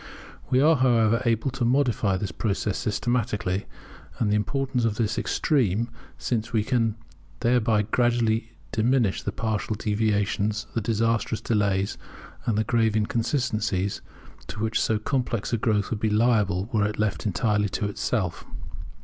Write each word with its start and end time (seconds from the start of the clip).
We 0.49 0.59
are, 0.61 0.77
however, 0.77 1.21
able 1.25 1.51
to 1.51 1.63
modify 1.63 2.17
this 2.17 2.31
process 2.31 2.79
systematically; 2.79 3.67
and 4.17 4.31
the 4.31 4.35
importance 4.35 4.83
of 4.83 4.95
this 4.95 5.11
is 5.11 5.17
extreme, 5.19 5.91
since 6.17 6.51
we 6.51 6.63
can 6.63 6.95
thereby 7.41 7.83
greatly 7.83 8.53
diminish 8.71 9.21
the 9.21 9.31
partial 9.31 9.75
deviations, 9.75 10.65
the 10.73 10.81
disastrous 10.81 11.39
delays, 11.39 11.99
and 12.47 12.57
the 12.57 12.63
grave 12.63 12.95
inconsistencies 12.95 14.01
to 14.47 14.59
which 14.59 14.81
so 14.81 14.97
complex 14.97 15.53
a 15.53 15.57
growth 15.57 15.91
would 15.91 15.99
be 15.99 16.09
liable 16.09 16.67
were 16.73 16.87
it 16.87 16.97
left 16.97 17.27
entirely 17.27 17.69
to 17.69 17.85
itself. 17.87 18.43